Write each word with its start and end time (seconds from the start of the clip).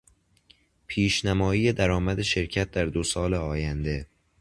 پیشنمایی 0.87 1.73
درآمد 1.73 2.21
شرکت 2.21 2.71
در 2.71 2.85
دو 2.85 3.03
سال 3.03 3.33
آینده 3.33 4.07